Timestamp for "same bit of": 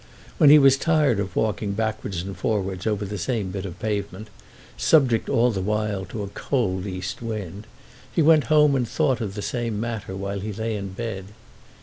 3.19-3.77